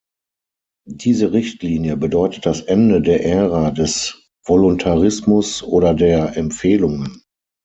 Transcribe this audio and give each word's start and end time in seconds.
Diese 0.89 1.31
Richtlinie 1.31 1.95
bedeutet 1.95 2.47
das 2.47 2.61
Ende 2.61 3.03
der 3.03 3.23
Ära 3.23 3.69
des 3.69 4.19
Voluntarismus 4.43 5.61
oder 5.61 5.93
der 5.93 6.35
Empfehlungen. 6.35 7.21